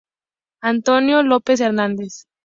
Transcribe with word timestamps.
Antonio 0.63 1.21
López 1.21 1.61
Hernández 1.61 2.23